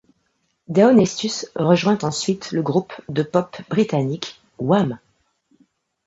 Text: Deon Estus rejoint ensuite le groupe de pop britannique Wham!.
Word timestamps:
Deon 0.67 0.97
Estus 0.97 1.45
rejoint 1.55 1.99
ensuite 2.03 2.53
le 2.53 2.63
groupe 2.63 2.91
de 3.07 3.21
pop 3.21 3.57
britannique 3.69 4.41
Wham!. 4.57 4.97